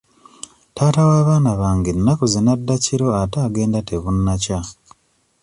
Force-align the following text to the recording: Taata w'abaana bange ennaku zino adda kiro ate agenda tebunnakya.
Taata 0.75 1.01
w'abaana 1.09 1.51
bange 1.61 1.89
ennaku 1.95 2.25
zino 2.33 2.49
adda 2.55 2.75
kiro 2.85 3.07
ate 3.21 3.37
agenda 3.47 3.79
tebunnakya. 3.87 4.59